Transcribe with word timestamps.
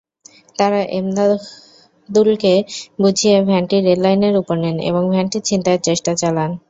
তাঁরা 0.55 0.81
ইমাদুলকে 0.97 2.53
বুঝিয়ে 2.99 3.37
ভ্যানটি 3.47 3.77
রেললাইনের 3.81 4.35
ওপর 4.41 4.55
নেন 4.63 4.77
এবং 4.89 5.03
ভ্যানটি 5.13 5.37
ছিনতাইয়ের 5.47 5.85
চেষ্টা 5.87 6.11
চালান। 6.21 6.51